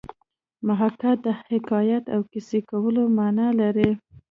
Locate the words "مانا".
3.17-3.47